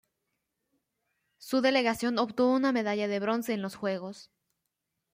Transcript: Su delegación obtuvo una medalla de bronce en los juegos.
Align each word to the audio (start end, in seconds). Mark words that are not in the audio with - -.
Su 1.37 1.61
delegación 1.61 2.17
obtuvo 2.17 2.55
una 2.55 2.71
medalla 2.71 3.07
de 3.07 3.19
bronce 3.19 3.53
en 3.53 3.61
los 3.61 3.75
juegos. 3.75 4.31